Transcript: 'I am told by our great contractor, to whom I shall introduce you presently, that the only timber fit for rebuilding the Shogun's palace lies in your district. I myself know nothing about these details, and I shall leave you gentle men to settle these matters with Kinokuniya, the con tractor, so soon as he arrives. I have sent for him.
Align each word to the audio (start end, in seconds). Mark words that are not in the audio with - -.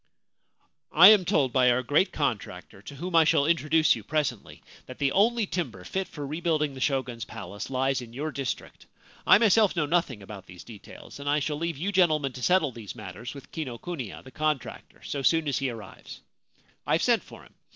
'I 0.91 1.09
am 1.09 1.25
told 1.25 1.53
by 1.53 1.69
our 1.69 1.83
great 1.83 2.11
contractor, 2.11 2.81
to 2.81 2.95
whom 2.95 3.15
I 3.15 3.23
shall 3.23 3.45
introduce 3.45 3.95
you 3.95 4.03
presently, 4.03 4.63
that 4.87 4.97
the 4.97 5.11
only 5.11 5.45
timber 5.45 5.83
fit 5.83 6.07
for 6.07 6.25
rebuilding 6.25 6.73
the 6.73 6.79
Shogun's 6.79 7.23
palace 7.25 7.69
lies 7.69 8.01
in 8.01 8.11
your 8.11 8.31
district. 8.31 8.87
I 9.27 9.37
myself 9.37 9.75
know 9.75 9.85
nothing 9.85 10.23
about 10.23 10.47
these 10.47 10.63
details, 10.63 11.19
and 11.19 11.29
I 11.29 11.37
shall 11.37 11.57
leave 11.57 11.77
you 11.77 11.91
gentle 11.91 12.17
men 12.17 12.33
to 12.33 12.41
settle 12.41 12.71
these 12.71 12.95
matters 12.95 13.35
with 13.35 13.51
Kinokuniya, 13.51 14.23
the 14.23 14.31
con 14.31 14.57
tractor, 14.57 15.03
so 15.03 15.21
soon 15.21 15.47
as 15.47 15.59
he 15.59 15.69
arrives. 15.69 16.21
I 16.87 16.93
have 16.93 17.03
sent 17.03 17.21
for 17.21 17.43
him. 17.43 17.53